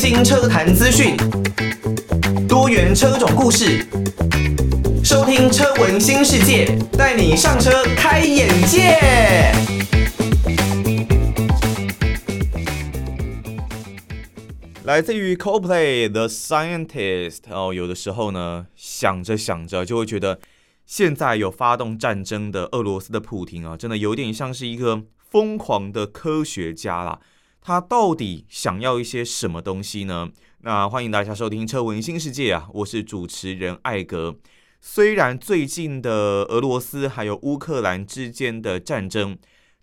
[0.00, 1.14] 新车坛资讯，
[2.48, 3.86] 多元车种故事，
[5.04, 8.96] 收听车闻新世界，带你上车开眼界。
[14.84, 20.40] 来自于 CoPlay The Scientist 哦，有的时候呢，想着想着就会觉得，
[20.86, 27.20] 现在有发动战争的俄罗斯的普丁啊，真的有点像是一个疯狂的科学家啦。
[27.60, 30.30] 他到底想要一些什么东西呢？
[30.62, 34.36] 那欢迎大家收听《车闻新世界》啊，我是主持人艾格。
[34.80, 39.36] 虽然最近的俄罗斯还有乌克兰之间的战争，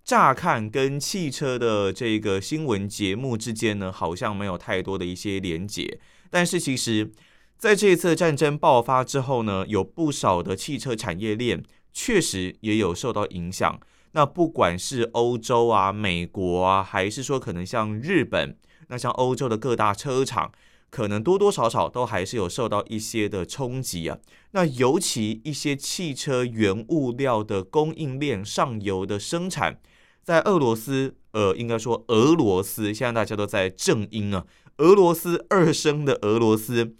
[0.03, 5.99] 乍看跟汽车的这个新闻节目之间呢，好像没有太多的一些连结，
[6.31, 7.11] 但是其实
[7.59, 11.63] 在这一次战争爆发之后呢，有不少的汽车产业链
[11.93, 13.79] 确实也有受到影响。
[14.17, 20.51] 那不管是欧洲啊、美国啊，还是说可能像日本，那像欧洲的各大车厂，
[20.89, 24.17] 可能多多少少都还是有受到一些的冲击啊。
[24.53, 29.79] 那尤其一些汽车原物料的供应链上游的生产，
[30.23, 36.95] 在俄罗斯，呃，应该说俄罗斯，现在大家都在正音啊，俄罗斯二声的俄罗斯。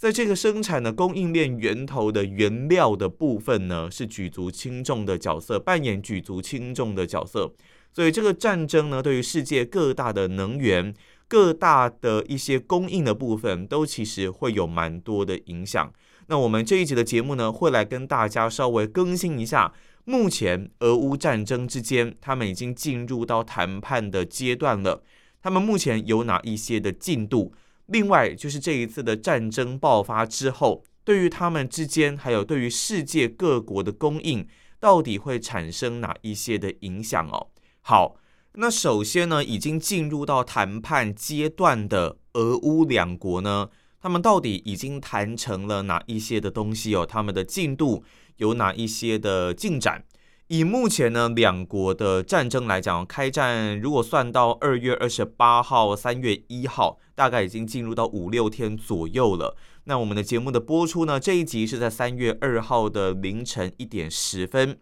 [0.00, 7.52] 在这个生产的供应链源头的原料的部分呢，是举足轻重的角色，扮演举足轻重的角色。
[7.92, 10.94] 所以这个战争呢，对于世界各大的能源、
[11.28, 15.92] 各大的一些供应的部分，都其实会有蛮多的影响。
[16.28, 19.74] 那我们这一集的节目呢，会来跟大家稍微更新一下，
[20.06, 25.02] 目前俄乌战争之间，他们已经进入到谈判的阶段了。
[25.42, 27.52] 他们目前有哪一些的进度？
[27.90, 34.46] 另外，就是这一次的战争爆发之后，对于他们之间，还有对于世界各国的供应，
[34.78, 37.48] 到底会产生哪一些的影响哦？
[37.80, 38.14] 好，
[38.54, 43.68] 那首先呢，已经进入到谈判阶段的俄乌两国呢，
[44.00, 47.04] 他们到底已经谈成了哪一些的东西哦？
[47.04, 48.04] 他们的进度
[48.36, 50.04] 有哪一些的进展？
[50.50, 59.56] 以目前呢，两国的战争来讲，开战如果算到二月二十八号、三月一号，大概已经进入到五六天左右了。
[59.84, 64.76] 那我们的节目的播出呢，这一集是在三月二号的凌晨一点十分，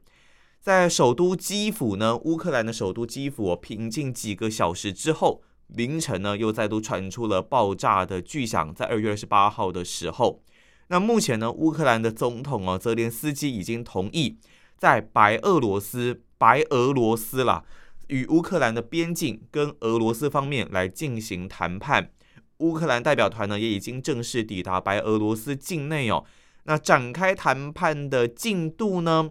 [0.58, 10.40] 在首都基辅呢，乌克兰的首都基辅平静几个小时之后，凌晨呢又再度传出了爆炸的巨响，在二月二十八号的时候，
[10.86, 14.38] 那目前呢，乌克兰的总统哦，泽连斯基已经同意。
[14.78, 17.64] 在白俄罗斯、白俄罗斯啦，
[18.06, 22.10] 与乌克兰的边境跟俄罗斯方面来进行谈判。
[22.58, 26.24] 乌克兰代表团呢也已经正式抵达白俄罗斯境内哦。
[26.64, 29.30] 那展开谈判的进度呢？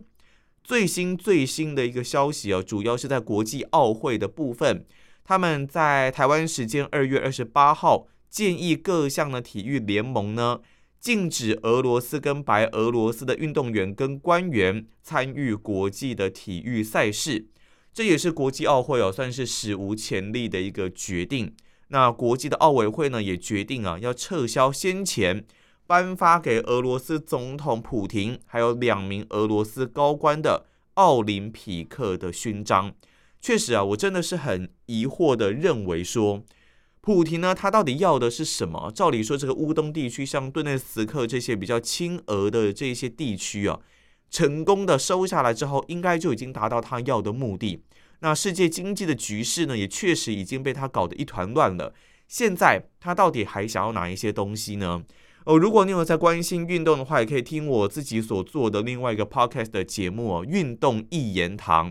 [0.63, 4.85] 最新最新的一个消息哦，主要是在国际奥会的部分，
[5.23, 10.59] 他们在台湾时间二月二十八号建议各项的体育联盟呢。
[10.99, 17.47] 禁止俄罗斯跟白俄罗斯的运动员跟官员参与国际的体育赛事，
[17.93, 21.53] 这也是国际奥会哦，算是史无前例的一个决定。
[21.89, 25.45] 那国际的奥委会呢，也决定啊，要撤销先前
[25.85, 30.65] 颁发给俄罗斯总统普廷还有两名俄罗斯高官的
[30.95, 32.93] 奥林匹克的勋章。
[33.39, 36.43] 确实啊，我真的是很疑惑的认为说。
[37.07, 38.91] 普廷呢，他到底要的是什么？
[38.93, 43.79] 照理说，这个乌东地区，像顿涅茨克这些比较亲俄的这些地区啊，
[44.29, 47.81] 成功的收下来之后，应该就已经达到他要的目的。
[48.19, 51.93] 那世界经济的局势呢，也确实已经被他搞得一团乱了。
[52.27, 55.01] 现在他到底还想要哪一些东西呢？
[55.45, 61.89] 哦，如果你有在关心运动的话，也可以听我自己所做的另外一个 podcast 的节目哦，《运动一言堂》，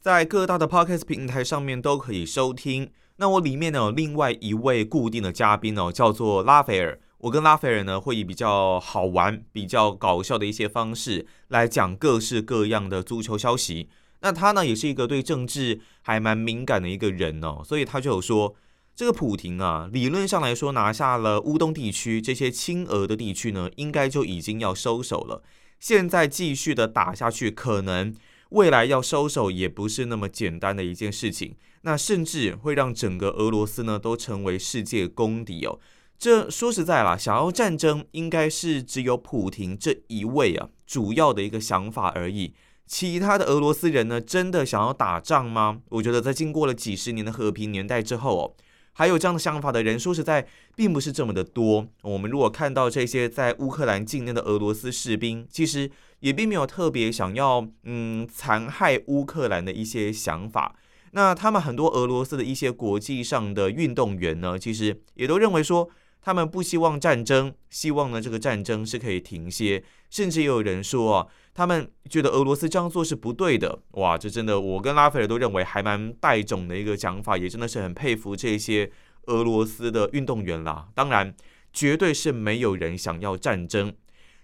[0.00, 2.90] 在各大的 podcast 平台上面都可以收听。
[3.16, 7.00] 那我里面呢有另外一位固定的嘉宾哦，叫做拉斐尔。
[7.18, 13.88] 我跟拉斐尔呢会以比较好玩、比较搞笑的一些方式来讲各式各样的足球消息。
[14.20, 18.54] 那他呢也是一个对政治还蛮敏感的一个人哦，所以他就有说，
[18.94, 25.42] 这个普廷啊，理论上来说拿下了乌东地区这些亲俄的地区呢，应该就已经要收手了。
[25.80, 28.14] 现在继续的打下去，可能
[28.50, 31.54] 未来要收手也不是那么简单的一件事情。
[31.86, 35.78] 那甚至会让整个俄罗斯呢都成为世界公敌哦。
[36.18, 42.54] 这说实在啦，想要战争应该是只有普廷这一位啊主要的一个想法而已。
[42.86, 45.78] 其他的俄罗斯人呢，真的想要打仗吗？
[45.90, 48.54] 我觉得在经过了几十年的和平年代之后哦，
[48.92, 50.44] 还有这样的想法的人，说实在
[50.74, 51.86] 并不是这么的多。
[52.02, 60.74] 我们如果看到这些在乌克兰境内的俄罗斯士兵，其实也并没有特别想要嗯残害乌克兰的一些想法。
[61.12, 65.88] 那他们很多俄罗斯的一些国际上的运动员呢，其实也都认为说，
[66.20, 69.82] 他们不希望战争，希望呢这个战争是可以停歇。
[70.10, 73.80] 甚至也有人说啊，他们觉得俄罗斯这样做是不对的。
[73.92, 78.90] 哇，这真的，我跟拉斐尔都认为还蛮带种的一个讲法，也真的是很佩服这些
[79.26, 80.88] 俄罗斯的运动员啦。
[80.94, 81.34] 当然，
[81.72, 83.92] 绝对是没有人想要战争。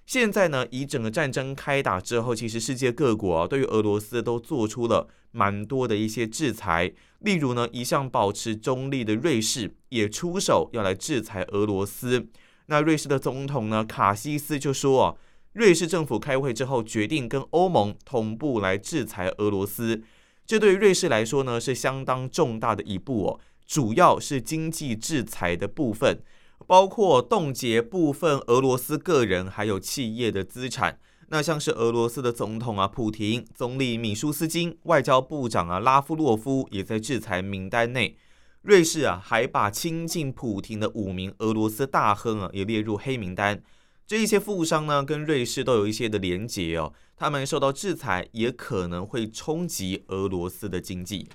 [0.05, 6.93] 现在呢，以整个战争开打之后，其实世界各国啊，对于俄罗斯都做出了蛮多的一些制裁。
[7.21, 12.27] 例如呢，一向保持中立的瑞士也出手要来制裁俄罗斯。
[12.67, 15.15] 那瑞士的总统呢，卡西斯就说啊，
[15.53, 20.03] 瑞士政府开会之后决定跟欧盟同步来制裁俄罗斯。
[20.45, 26.21] 这对于瑞士来说呢，是相当重大的一步哦，主要是经济制裁的部分。
[26.67, 30.99] 包括冻结部分俄罗斯个人还有企业的资产，
[31.29, 38.17] 那像是俄罗斯的总统啊，普廷，总理米舒斯金，外交部长啊，拉夫洛夫也在制裁名单内。
[38.63, 43.61] 瑞士啊，还把亲近普廷的五名俄罗斯大亨啊，也列入黑名单。
[44.07, 51.29] 这一些富商呢，跟瑞士都有一些的连结哦，他们受到制裁，也可能会冲击俄罗斯的经济。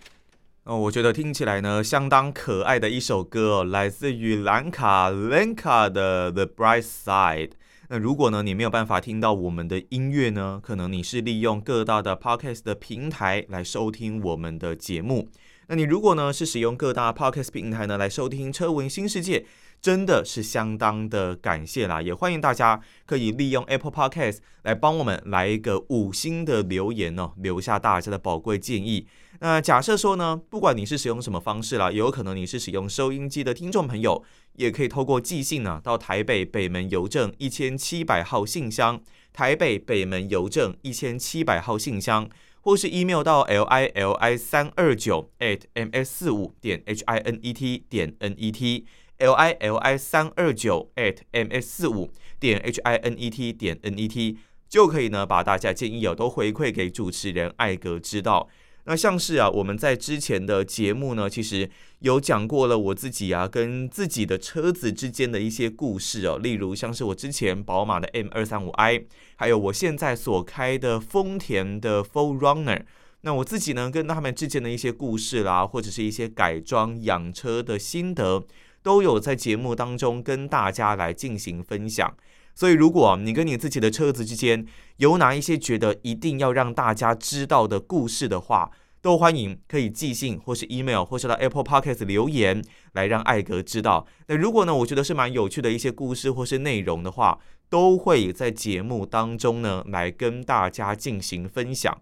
[0.68, 7.48] 哦，我觉得听起来呢，相当可爱的一首歌哦，来自于兰卡兰卡的《The Bright Side》。
[7.88, 15.30] 那如果呢，你没有办法听到我们的音乐呢，可能你是利用各大的 Podcast 的平台来收听我们的节目。
[15.70, 19.40] 那你如果呢是使用各大 Podcast 平台呢来收听《车闻新世界》，
[19.82, 22.02] 真的是相当的感谢啦！
[22.02, 29.08] 也欢迎大家可以利用 Apple Podcast 来帮我们来一个五星的留言哦，留下大家的宝贵建议。
[29.40, 39.00] 那假设说呢，不管你是使用什么方式啦，有可能你是使用收音机的听众朋友，也可以透过寄信呢、啊，到台北北门邮政一千七百号信箱，
[39.32, 42.28] 台北北门邮政一千七百号信箱，
[42.62, 47.54] 或是 email 到 l i l i 三二九 at m s 四五点 h i n e
[47.54, 48.88] t 点 n e t
[49.20, 53.78] l i l i 三二九 at m s 四五点 h i n e t 点
[53.82, 54.38] n e t
[54.70, 58.48] 就可以呢，把大家建议哦都回馈给主持人艾格知道。
[58.84, 61.70] 那像是啊，我们在之前的节目呢，其实
[62.00, 69.04] 有讲过了我自己啊跟自己的车子之间的一些故事哦，例如像是我之前宝马的 M 二三五 i，
[69.36, 72.84] 还有我现在所开的丰田的 4Runner，
[73.22, 78.46] 那我自己呢跟他们之间的一些故事啦，或者是一些改装养车的心得，
[78.82, 82.16] 都有在节目当中跟大家来进行分享。
[82.56, 84.66] 所以，如果你跟你自己的车子之间
[84.98, 92.64] 有哪一些觉得一定要让大家知道的故事的话，都欢迎可以寄信或是 email 或是到 Apple Podcast 留言
[92.94, 94.08] 来让艾格知道。
[94.28, 97.38] 那如果呢，我觉得是蛮有趣的一些故事或是内容的话，
[97.70, 101.96] 都会在节目当中呢来跟大家进行分享。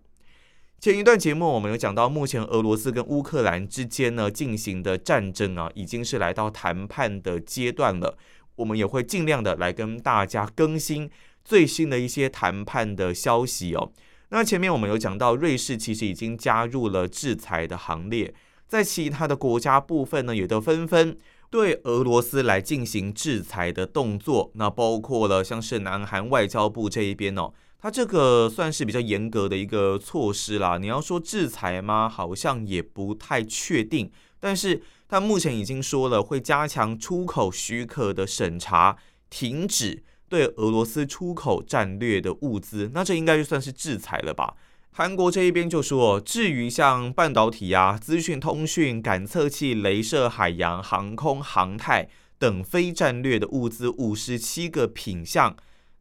[0.79, 8.17] 前一段节目我们有讲到，目前俄罗斯跟乌克兰之间呢进行的战争啊，已经是来到谈判的阶段了。
[8.57, 11.09] 我们也会尽量的来跟大家更新
[11.43, 13.91] 最新的一些谈判的消息哦。
[14.29, 18.33] 那前面我们有讲到，瑞士其实已经加入了制裁的行列，
[18.67, 21.17] 在其他的国家部分呢，也都纷纷
[21.49, 24.51] 对俄罗斯来进行制裁的动作。
[24.53, 27.51] 那包括了像是南韩外交部这一边哦，
[27.85, 30.79] 它这个算是比较严格的一个措施啦。
[30.79, 32.09] 你要说制裁吗？
[32.09, 34.81] 好像也不太确定，但是。
[35.07, 38.97] 他目前已经说了，会加强出口许可的审查，
[39.29, 42.89] 停止对俄罗斯出口战略的物资。
[42.91, 44.55] 那这应该就算是制裁了吧？
[44.93, 55.55] 韩国这一边就说，至于像半导体啊、资讯通讯、感测器、镭射、海洋、航空、航太等非战略的物资五十七个品项，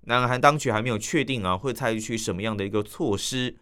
[0.07, 3.57] 南韩当局还没有确定啊，会采取什么样的一个措施。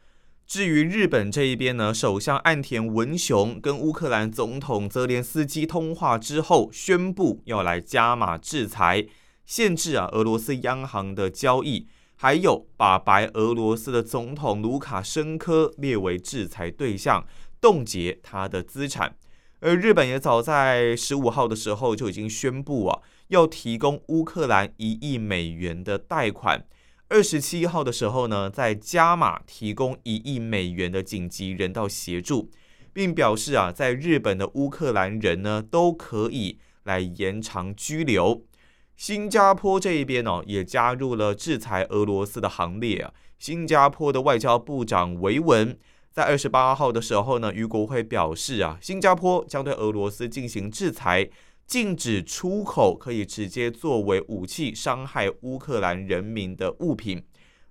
[0.46, 9.06] 至于日本这一边呢，首相岸田文雄跟乌克兰总统泽连斯基通话之后，宣布要来加码制裁，
[9.46, 17.24] 限制啊俄罗斯央行的交易，还有把白俄罗斯的总统卢卡申科列为制裁对象，
[17.60, 19.16] 冻结他的资产。
[19.60, 22.98] 而日本也早在十五号的时候就已经宣布啊，
[23.32, 26.66] 要提供乌克兰一亿美元的贷款。
[27.08, 32.50] 二十七号的时候呢，在加码提供一亿美元的紧急人道协助，
[32.92, 38.44] 并表示啊，在日本的乌克兰人呢都可以来延长居留。
[38.96, 43.12] 新加坡这一边哦，也加入了制裁俄罗斯的行列啊。
[43.38, 45.76] 新加坡的外交部长维文
[46.12, 51.30] 在二十八号的时候呢，与国会表示啊，新加坡将对俄罗斯进行制裁。
[51.66, 57.22] 禁止出口可以直接作为武器伤害乌克兰人民的物品。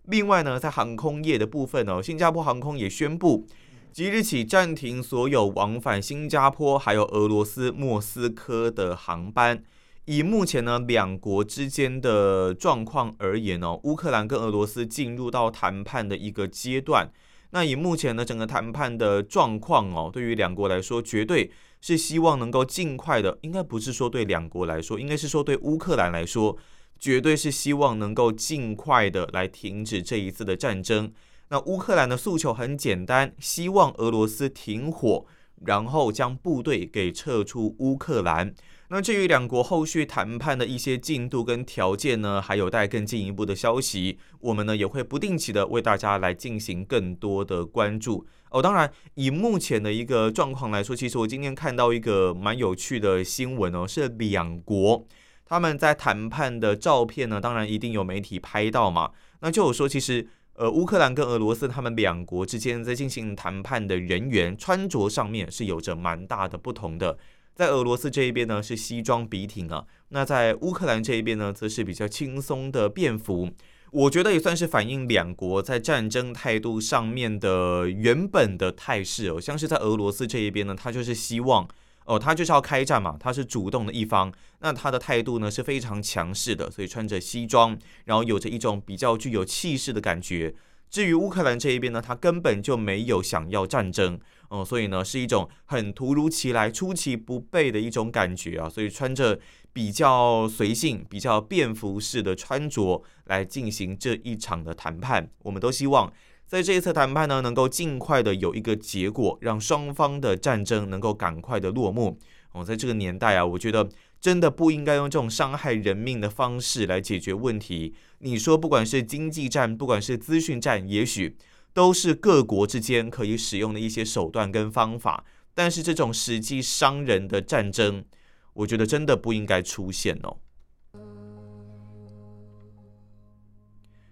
[0.06, 3.46] 另外呢，在航空业的部分呢，新加坡航空也宣布
[3.92, 9.64] 即日起暂停所有往返新加坡还有俄罗斯莫斯科的航班。
[10.06, 17.12] 以目前呢两国之间的状况而言哦，乌克兰跟俄罗斯进入到谈判的一个阶段。
[17.52, 26.58] 那以目前的整个谈判的状况哦，对于两国来说，绝对是希望能够尽快的，应该不是说对两国来说，应该是说对乌克兰来说，
[26.98, 31.12] 绝对是希望能够尽快的来停止这一次的战争。
[31.50, 35.26] 那乌克兰的诉求很简单，希望俄罗斯停火，
[35.66, 38.54] 然后将部队给撤出乌克兰。
[38.94, 48.62] 那至于两国后续谈判的一些进度跟条件呢，还有待更进一步的消息，我们呢也会不定期的为大家来进行更多的关注哦。
[48.62, 55.08] 当然，以目前的一个状况来说，其实我今天看到一个蛮有趣的新闻哦，是两国
[55.46, 59.12] 他们在谈判的照片呢，当然一定有媒体拍到嘛。
[59.40, 60.28] 那就有说，其实。
[60.56, 67.18] 呃，乌克兰跟俄罗斯他们两国之间在进行谈判的人员穿着上面是有着蛮大的不同的。
[67.56, 73.50] 在俄罗斯这一边呢是西装笔挺啊，那在乌克兰这一边呢则是比较轻松的便服。
[73.92, 79.40] 我觉得也算是反映两国在战争态度上面的原本的态势哦。
[79.40, 81.68] 像是在俄罗斯这一边呢，他就是希望。
[82.06, 90.56] 哦，他就是要开战嘛，他是主动的一方，那他的态度呢是非常强势的，所以穿着西装，然后有着一种比较具有气势的感觉。
[90.90, 94.20] 至于乌克兰这一边呢，他根本就没有想要战争，
[94.52, 99.40] 哦，所以呢是一种很突如其来、出其不备的一种感觉啊，所以穿着
[99.72, 106.12] 比较随性、比较便服式的穿着来进行这一场的谈判，我们都希望。
[106.46, 112.20] 在这一次谈判呢，能够尽快的有一个结果，让双方的战争能够赶快的落幕。
[112.52, 113.88] 哦，在这个年代啊，我觉得
[114.20, 117.96] 真的不应该用这种伤害人命的方式来解决问题。
[118.20, 121.38] 你说，不管是经济战，不管是资讯战，也许
[121.74, 125.24] 都是各国之间可以使用的一些手段跟方法。
[125.54, 128.06] 但是这种实际伤人的战争，
[128.54, 130.38] 我觉得真的不应该出现哦。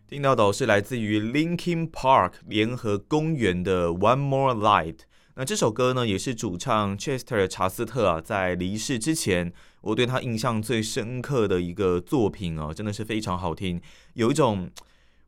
[0.07, 5.01] 听到的是来自于 Linkin Park 联合公园的 One More Light。
[5.35, 13.79] 那这首歌呢，也是主唱 Chester 查斯特啊，在离世之前，我对他印象最深刻的一个作品哦，真的是非常好听，
[14.15, 14.69] 有一种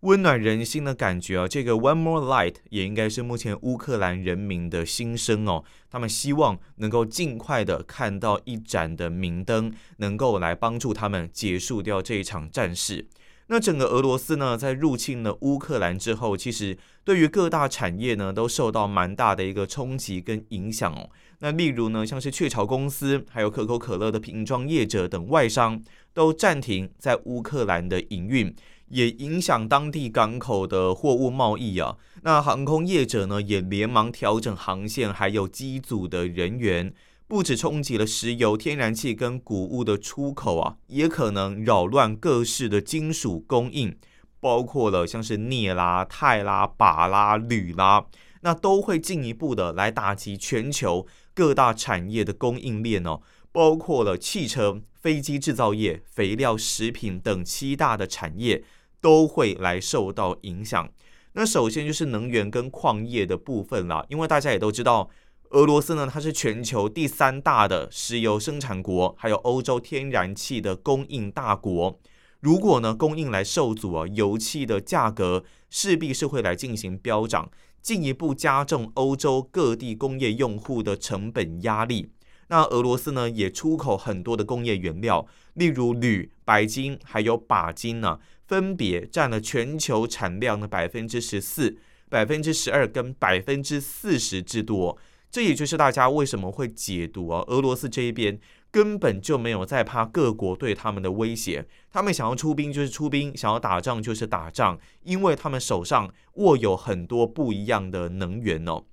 [0.01, 1.47] 温暖人心的感觉啊。
[1.47, 13.07] 这个 One More Light 也应该是目前乌克兰人民的心声哦，他们希望能够尽快的看到一盏的明灯，能够来帮助他们结束掉这一场战事。
[13.47, 21.09] 那整个俄罗斯呢，在入侵了乌克兰之后，其实对于各大产业呢，都受到蛮大的一个冲击跟影响哦。
[21.39, 25.81] 那例如呢，像是雀巢公司，还有可口可乐的瓶装业者等外商，
[26.13, 28.55] 都暂停在乌克兰的营运，
[28.91, 31.97] 也影响当地港口的货物贸易啊。
[32.21, 36.93] 那航空业者呢，也连忙调整航线，还有机组的人员。
[37.27, 43.95] 不止冲击了石油、天然气跟谷物的出口啊，也可能扰乱各式的金属供应，
[44.41, 48.05] 包括了像是镍啦、钛啦、鈀啦、铝啦，
[48.41, 53.21] 那都会进一步的来打击全球各大产业的供应链哦，
[53.53, 58.61] 包括了汽车、飞机制造业、肥料、食品等七大的产业
[59.01, 60.89] 都会来受到影响。
[61.33, 65.09] 那首先就是能源跟矿业的部分啦，因为大家也都知道。
[65.49, 71.99] 俄罗斯呢，它是全球第三大的石油生产国，还有欧洲天然气的供应大国。
[72.39, 82.09] 如果呢供应来受阻啊，油气的价格势必是会来进行飙涨，进一步加重欧洲各地工业用户的成本压力。
[82.47, 88.19] 那俄罗斯呢也出口很多的工业原料，例如铝、白金还有钯金呢，
[88.51, 91.77] 分别占了全球产量的百分之十四、
[92.09, 94.97] 百分之十二跟百分之四十之多。
[95.29, 98.37] 这也就是大家为什么会解读啊，俄罗斯这一边
[98.69, 108.83] 根本就没有在怕各国对他们的威胁，他们想要出兵就是出兵，想要打仗就是打仗，因为他们手上握有很多不一样的能源哦。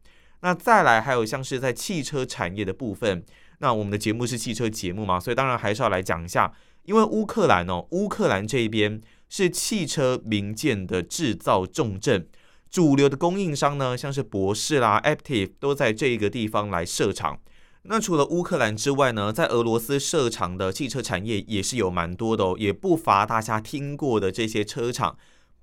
[0.42, 3.24] 那再来还有像是在汽车产业的部分，
[3.58, 6.52] 那我们的节目是汽车节目嘛，所以当然还是要来讲一下，
[6.84, 12.28] 因为乌克兰哦，乌克兰这一边是汽车零件的制造重镇。
[12.70, 17.40] 主流的供应商呢，像是博世啦、Active 都在这个地方来设厂。
[17.82, 25.16] 那除了乌克兰之外呢，在俄罗斯设厂的汽车产业也是有蛮多的哦，也不乏大家听过的这些车厂，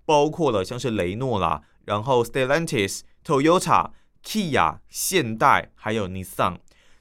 [0.06, 3.92] 包括了像是雷诺啦，然后 Stellantis、Toyota、
[4.24, 6.58] Kia、现代，还有 Nissan。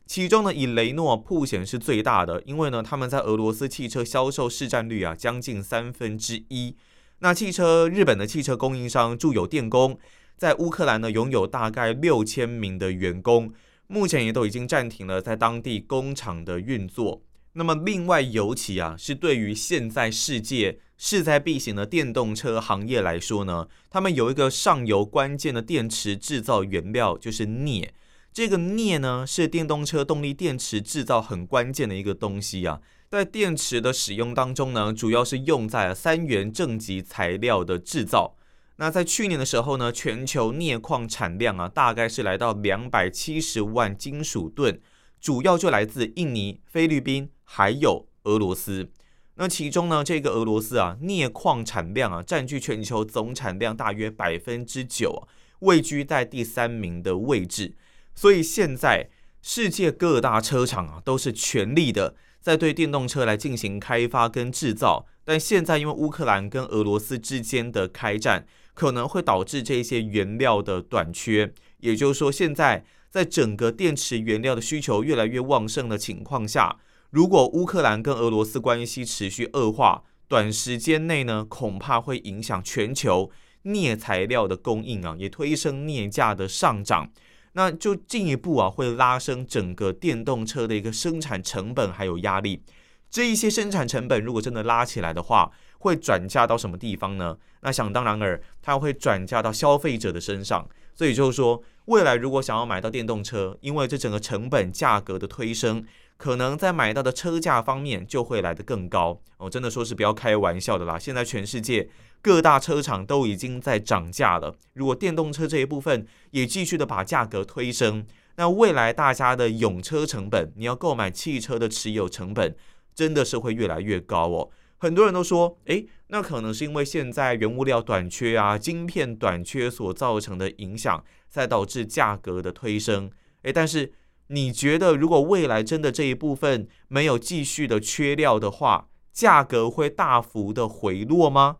[0.07, 6.77] 其中呢，以雷诺普显是最大的，因为呢，他们在俄罗斯汽车销售市占率啊，将近三分之一。
[7.21, 9.99] 那汽车，日本的汽车供应商住友电工，
[10.37, 13.53] 在乌克兰呢拥有大概六千名的员工，
[13.87, 17.23] 目前也都已经暂停了在当地工厂的运作。
[17.55, 27.95] 那么另外，尤其啊是对于现在世界势在必行的电动车行业来说呢，他们有一个上游关键的电池制造原料，就是镍。
[28.35, 38.35] 这个镍呢是电动车动力电池制造很关键的一个东西啊，在电池的使用当中呢，主要是用在三元正极材料的制造。
[38.79, 44.81] 那在去年的时候呢，全球镍矿产量啊，大概是来到两百七十万金属吨，
[45.21, 48.91] 主要就来自印尼、菲律宾还有俄罗斯。
[49.37, 55.29] 那其中呢，这个俄罗斯啊，镍矿产量啊，占据全球总产量大约百分之九，
[55.61, 57.77] 位居在第三名的位置。
[58.15, 59.11] 所以现在
[59.43, 65.07] 世界各大车厂啊，都是全力的在对电动车来进行开发跟制造。
[65.25, 76.79] 但现在因为乌克兰跟俄罗斯之间的开战，可能会导致这些原料的短缺，也就是说，现在在整个电池原料的需求越来越旺盛的情况下，
[77.11, 83.31] 如果乌克兰跟俄罗斯关系持续恶化，短时间内呢，恐怕会影响全球
[83.63, 87.11] 镍材料的供应啊，也推升镍价的上涨，
[87.55, 92.63] 那就进一步啊，会拉升整个电动车的一个生产成本还有压力。
[93.11, 97.37] 这一些生产成本如果真的拉起来的话，会转嫁到什么地方呢？
[97.61, 100.69] 那想当然尔，它会转嫁到消费者的身上。
[100.97, 105.85] 所以就是说，未来如果想要买到电动车，因为这整个成本价格的推升，
[106.17, 109.21] 可能在买到的车价方面就会来得更高。
[109.39, 110.99] 我、哦、真的说是不要开玩笑的啦。
[110.99, 111.89] 现在全世界
[112.25, 114.57] 各大车厂都已经在涨价了。
[114.73, 122.57] 如果电动车这一部分也继续的把价格推升，那未来大家的用车成本，你要购买汽车的持有成本。
[122.95, 124.49] 真的是会越来越高哦。
[124.79, 133.11] 很多人都说，诶，那可能是因为现在原物料短缺啊，晶片短缺所造成的影响，才导致价格的推升。
[133.43, 133.93] 诶，但是
[134.29, 141.57] 你觉得，如果未来真的这一部分没有继续的缺料的话，价格会大幅的回落吗？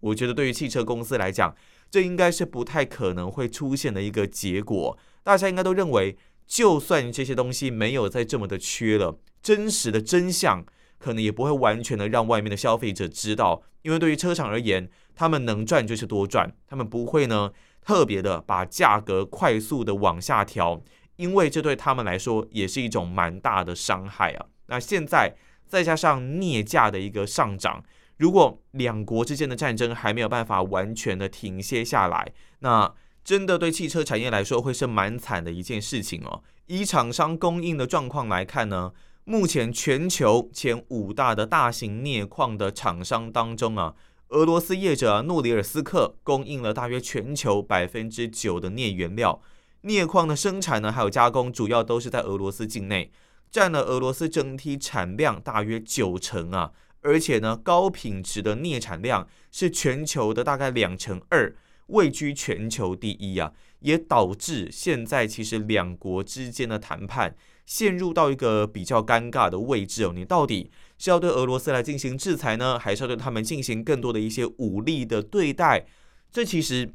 [0.00, 1.54] 我觉得对于汽车公司来讲，
[1.90, 4.98] 这应该是不太可能会出现的一个结果。
[5.22, 10.64] 大家应该都认为，就算这些东西没有再这么的缺了，真实的真相。
[10.98, 20.82] 可能也不会完全的让外面的消费者知道，因为对于车厂而言，他们能赚就是多赚，他们不会呢特别的把价格快速的往下调，
[21.14, 24.46] 因为这对他们来说也是一种蛮大的伤害啊。
[24.66, 25.36] 那现在
[25.68, 27.84] 再加上镍价的一个上涨，
[28.18, 36.42] 如果两国之间的战争还没有办法完全的停歇下来，那真的对汽车产业来说会是蛮惨的一件事情哦。
[36.66, 38.92] 以厂商供应的状况来看呢。
[39.24, 43.94] 目前全球前五大的大型镍矿的厂商当中啊，
[44.28, 49.42] 俄罗斯业者诺里尔斯克供应了大约全球百分之九的镍原料。
[49.82, 53.12] 镍矿的生产呢，还有加工，主要都是在俄罗斯境内，
[53.50, 56.72] 占了俄罗斯整体产量大约九成啊。
[57.02, 61.54] 而且呢，高品质的镍产量是全球的大概两成二，
[61.86, 67.36] 位居全球第一啊，也导致现在其实两国之间的谈判。
[67.64, 75.86] 陷入到一个比较尴尬的位置哦，你到底是要对俄罗斯来进行制裁呢，还是要对他们进行更多的一些武力的对待？
[76.32, 76.90] 这其实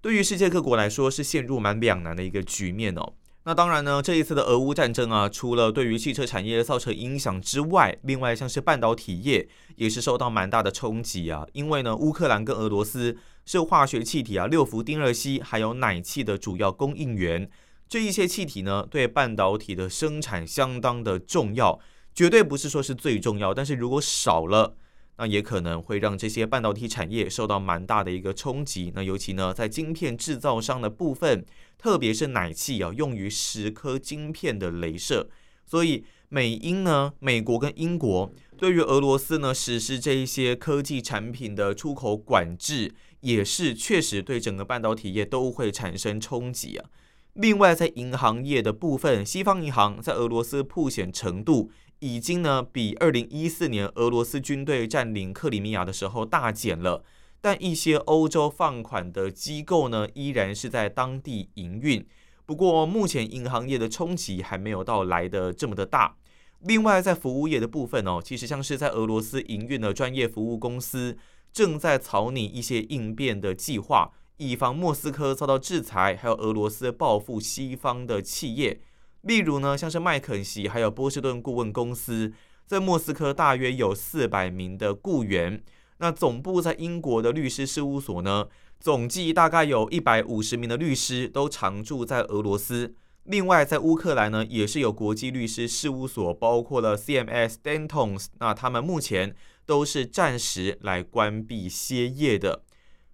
[0.00, 3.14] 对于世界各国来说是陷入蛮两难的一个局面哦。
[3.44, 17.50] 那当然呢，这一次的俄乌战争啊，除了对于汽车产业造成影响之外，另外像是半导体业也是受到蛮大的冲击啊，因为呢，乌克兰跟俄罗斯是化学气体啊六氟丁二烯还有氖气的主要供应源。
[17.88, 21.80] 这一些气体呢，对半导体的生产相当的重要，
[22.14, 24.76] 绝对不是说是最重要，但是如果少了，
[25.18, 28.92] 那也可能会让这些半导体产业受到蛮大的一个冲击。
[28.94, 31.44] 那尤其呢，在晶片制造商的部分，
[31.82, 35.28] 特别是氖气啊，用于十颗晶片的镭射，
[35.66, 46.88] 所以美英呢，美国跟英国对于俄罗斯呢实施这一些科技产品的出口管制，也是确实对整个半导体业都会产生冲击啊。
[47.32, 57.02] 另外，在银行业的部分，西方银行在俄罗斯破险程度已经呢比二零一四年俄罗斯军队占领克里米亚的时候大减了，
[57.42, 62.06] 但一些欧洲放款的机构呢依然是在当地营运。
[62.46, 66.16] 不过，目前银行业的冲击还没有到来的这么的大。
[66.60, 71.16] 另外，在服务业的部分哦，其实像是在俄罗斯营运的专业服务公司
[71.52, 74.12] 正在草拟一些应变的计划。
[74.36, 78.80] 以防莫斯科遭到制裁，还有俄罗斯报复西方的企业，
[79.22, 82.32] 例如呢，像是麦肯锡还有波士顿顾问公司，
[82.66, 85.62] 在莫斯科大约有四百名的雇员。
[86.02, 88.48] 那总部在英国的律师事务所呢，
[88.80, 92.96] 总计大概有一百五十名的律师都常驻在俄罗斯。
[93.22, 102.64] 另外，在乌克兰呢，也是有国际律师事务所，包括了 CMS Dentons，那他们目前都是暂时来关闭歇业的。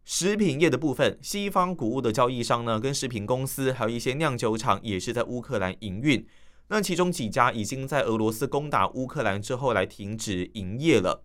[0.07, 6.27] 食品业的部分，西方谷物的交易商呢，跟食品公司还有一些酿酒厂也是在乌克兰营运。
[6.69, 11.23] 那其中几家已经在俄罗斯攻打乌克兰之后来停止营业了。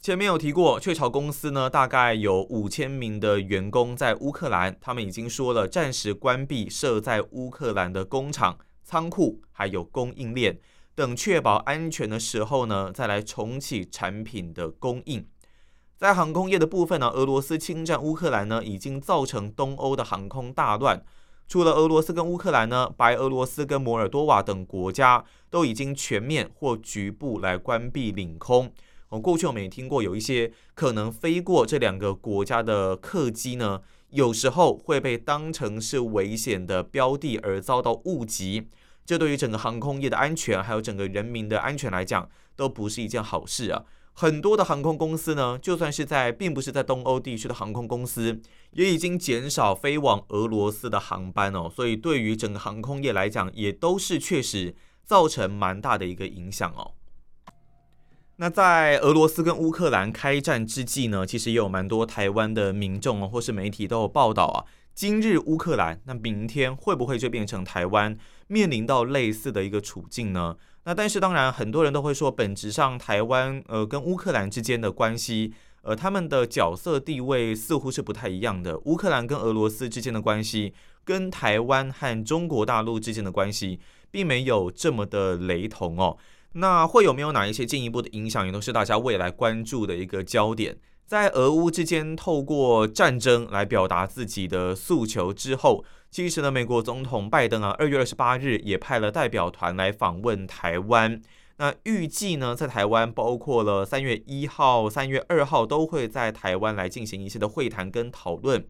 [0.00, 10.60] 前面有提过，雀巢公司呢，大概有五千名的员工在乌克兰，他们已经说了暂时关闭设在乌克兰的工厂、仓库，还有供应链，
[10.94, 15.26] 等确保安全的时候呢，再来重启产品的供应。
[15.96, 21.02] 在航空业的部分呢，俄罗斯侵占乌克兰呢，已经造成东欧的航空大乱。
[21.48, 28.70] 除了俄罗斯跟乌克兰呢，白俄罗斯跟摩尔多瓦等国家都已经全面或局部来关闭领空。
[29.20, 38.68] 过去我们也听过有一些可能飞过这两个国家的客机呢，有时候会被当成是危险的标的而遭到误击，
[39.04, 43.84] 这对于整个航空业的安全，还有整个人民的安全来讲，都不是一件好事啊。
[44.18, 48.40] 很多的航空公司呢，就算是在并不是在东欧地区的航空公司，
[48.72, 54.74] 也已经减少飞往俄罗斯的航班哦，所以对于整个航空业来讲，也都是确实
[55.04, 56.95] 造成蛮大的一个影响哦。
[58.38, 64.68] 那在俄罗斯跟乌克兰开战之际呢，其实也有蛮多台湾的民众，或是媒体都有报道啊。
[64.94, 68.14] 今日乌克兰，那明天会不会就变成台湾
[68.48, 70.56] 面临到类似的一个处境呢？
[70.84, 78.78] 那但是当然，很多人都会说，本质上台湾呃跟乌克兰之间的关系，呃他们的角色地位似乎是不太一样的。
[78.80, 86.18] 乌克兰跟俄罗斯之间的关系，跟台湾和中国大陆之间的关系，并没有这么的雷同哦。
[86.58, 90.78] 那会有没有哪一些进一步的影响，也都是大家未来关注的一个焦点。
[91.04, 101.20] 在俄乌之间透过战争来表达自己的诉求之后，其实呢，美国总统拜登啊，二月二十八日也派了代表团来访问台湾。
[101.58, 108.66] 那预计呢，在台湾包括了三月一号、三月二号都会在台湾来进行一些的会谈跟讨论。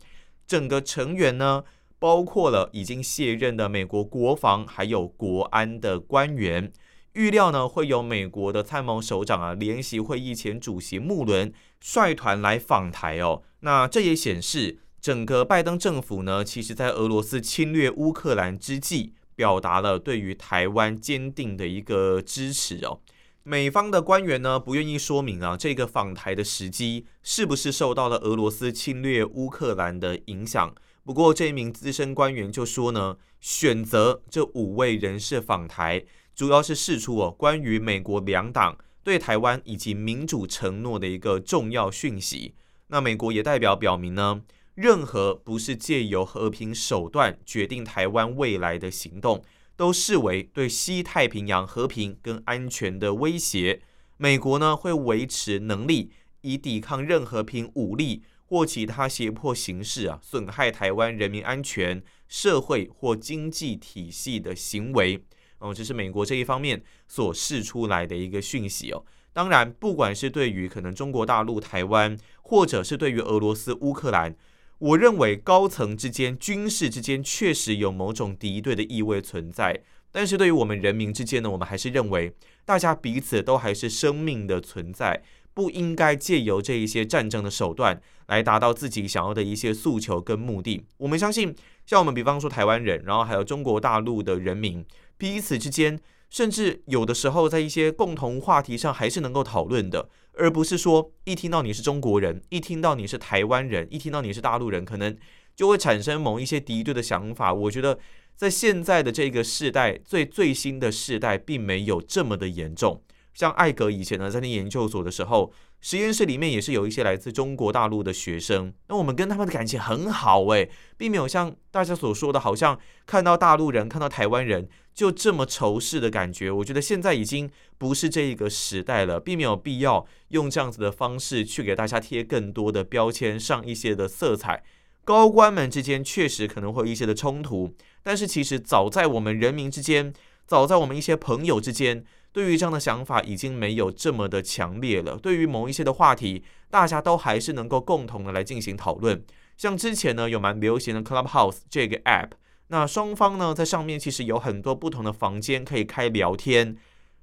[0.46, 1.62] 整个成员呢，
[2.00, 6.72] 包括了已经卸任的美国国防还有国安的官员。
[7.16, 11.50] 预料呢，会有美国的参谋首长啊，联席会议前主席穆伦
[11.80, 13.42] 率团来访台哦。
[13.60, 23.00] 那这也显示，整个拜登政府呢，其实在俄罗斯侵略乌克兰之际，表达了对于台湾坚定的一个支持哦。
[23.42, 30.74] 美方的官员呢，不愿意说明啊，这个访台的时机是不是受到了俄罗斯侵略乌克兰的影响。
[31.02, 36.04] 不过这一名资深官员就说呢，选择这五位人士访台。
[36.36, 42.54] 主要是释出哦，关于美国两党对台湾以及民主承诺的一个重要讯息。
[42.88, 44.42] 那美国也代表表明呢，
[44.74, 49.42] 任何不是借由和平手段决定台湾未来的行动，
[49.76, 53.80] 都视为对西太平洋和平跟安全的威胁。
[54.18, 65.24] 美国呢会维持能力，以抵抗任何凭武力或其他胁迫形式啊损害台湾人民安全、社会或经济体系的行为。
[65.58, 69.04] 哦，这是美国这一方面所释出来的一个讯息哦。
[69.32, 74.34] 当然，不管是对于可能中国大陆、台湾，或者是对于俄罗斯、乌克兰，
[74.78, 79.82] 我认为高层之间、军事之间确实有某种敌对的意味存在。
[80.10, 90.86] 但是，对于我们人民之间呢，我们还是认为大家彼此都还是生命的存在，不应该借由这一些战争的手段来达到自己想要的一些诉求跟目的。
[90.96, 94.82] 我们相信，像我们比方说台湾人，然后还有中国大陆的人民。
[95.18, 95.98] 彼此之间，
[96.28, 105.16] 甚至有的时候在一些共同话题上还是能够讨论的，而不是说一听到你是中国人，一听到你是台湾人，一听到你是大陆人，可能
[105.54, 107.54] 就会产生某一些敌对的想法。
[107.54, 107.98] 我觉得
[108.34, 113.02] 在现在的这个世代，最最新的世代，并没有这么的严重。
[113.32, 115.52] 像艾格以前呢，在那研究所的时候，
[115.82, 126.50] 实验室里面也是有一些来自中国大陆的学生，那我们跟他们的感情很好诶，并没有像大家所说的，好像看到大陆人、看到台湾人就这么仇视的感觉。
[126.50, 134.64] 我觉得现在已经不是这一个时代了，并没有必要用这样子的方式去给大家贴更多的标签，上一些的色彩。
[135.04, 140.12] 高官们之间确实可能会有一些的冲突，但是其实早在我们人民之间，
[140.46, 142.04] 早在我们一些朋友之间。
[142.32, 145.16] 对于这样的想法已经没有这么的强烈了。
[145.16, 149.24] 对于某一些的话题，大家都还是能够共同的来进行讨论。
[149.56, 152.32] 像之前呢，有蛮流行的 Clubhouse 这个 app，
[152.68, 156.76] 那双方呢在上面其实有很多不同的房间可以开聊天。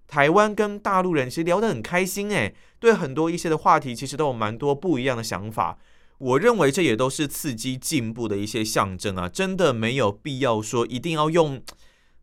[0.06, 5.78] 台湾跟大陆人其实聊得很开心，诶，对很多一些的话题其实都有蛮多不一样的想法。
[6.20, 11.62] 我认为这也都是刺激进步的一些象征啊，真的没有必要说一定要用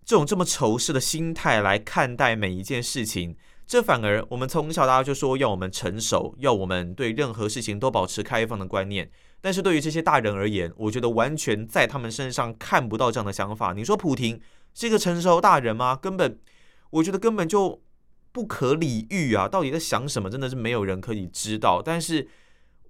[0.05, 3.37] 这种这么仇视的心态来看待每一件事情。
[3.67, 9.11] 这反而我们从小大家就说要我们成熟，要我们对任何事情都保持开放的观念。
[9.41, 13.73] 但是对于这些大人而言，我觉得完全在他们身上看不到这样的想法。
[13.73, 14.41] 你说普亭
[14.75, 15.97] 是一个成熟大人吗？
[15.97, 16.39] 根本，
[16.91, 17.83] 我觉得根本就
[18.33, 19.49] 不可理喻啊！
[19.49, 21.83] 到底在想什么，真的是没有人可以知道。
[21.83, 22.29] 但是。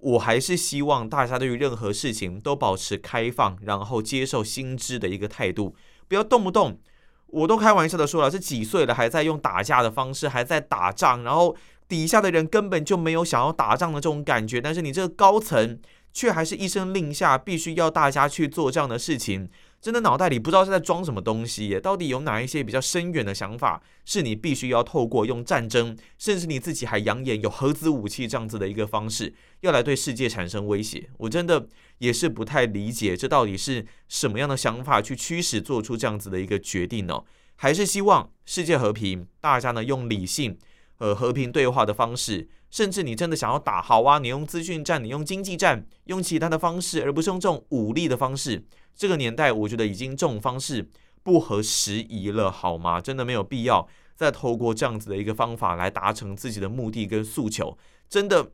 [0.02, 5.76] 我还是希望大家对于任何事情都保持开放，然后接受新知的一个态度，
[6.08, 6.80] 不要动不动，
[7.26, 11.54] 我都开玩笑的说了，是几岁了还在用打架的方式，还在打仗，然后
[11.86, 15.78] 底下的人根本就没有想要打仗的这种感觉，但是你这个高层
[16.12, 19.49] 却还是一声令下，必须要大家去做这样的事情。
[19.81, 31.09] 真的脑袋里不知道是在装什么东西耶，到底有哪一些比较深远的想法，是你必须要透过用战争，甚至你自己还扬言有核子武器这样子的一个方式，要来对世界产生威胁？
[31.16, 37.23] 我真的也是不太理解，这到底是什么样的想法去驱使做出这样子的一个决定呢？
[37.57, 40.59] 还是希望世界和平，大家呢用理性
[40.96, 48.64] 和和平对话的方式，甚至你真的想要打，好啊，你用资讯战，你用经济战，用其他的方式，而不是用这种武力的方式。
[48.94, 50.88] 这个年代，我觉得已经这种方式
[51.22, 53.00] 不合时宜了，好吗？
[53.00, 57.76] 真的没有必要再透过这样子的一个方法来达成自己的目的跟诉求。
[58.09, 58.52] 真的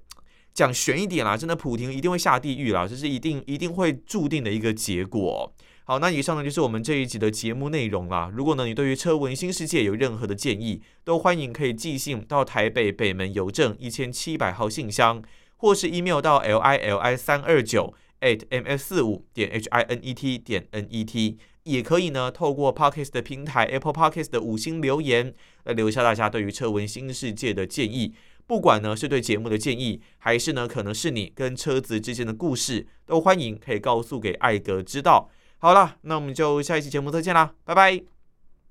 [0.54, 5.52] 讲玄一点啦，真的普亭一定会下地狱啦，这是一定一定会注定的一个结果。
[5.88, 8.28] 好，那以上呢就是我们这一集的节目内容啦。
[8.34, 15.22] 如果呢你对于车文新世界有任何的建议，都欢迎可以寄信到台北北门邮政一千七百号信箱，
[15.58, 17.94] 或是 email 到 l i l i 三二九。
[18.22, 23.92] at ms 四五点 h i n e t 点 n e t 也可以呢，透过 Podcast 的平台 Apple
[23.92, 28.14] Podcast 的五星留言来留下大家对于车文新世界的建议，
[28.46, 35.30] 不管呢是对节目的建议，还是呢可能是你跟车子之间的故事，都欢迎可以告诉给艾格知道。
[35.58, 38.15] 好了，那我们就下一期节目再见啦，拜拜。